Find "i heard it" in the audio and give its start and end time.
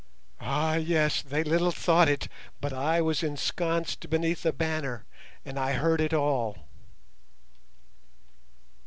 5.59-6.11